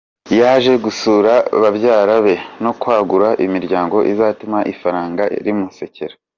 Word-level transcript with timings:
Yaje 0.39 0.71
gusura 0.85 1.33
babyara 1.61 2.15
be 2.25 2.35
no 2.63 2.71
kwagura 2.79 3.27
imiryango 3.45 3.97
izatuma 4.11 4.59
ifaranga 4.73 5.23
rimusekera. 5.45 6.15